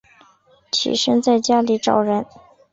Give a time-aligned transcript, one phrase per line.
[0.71, 2.25] 起身在家里找人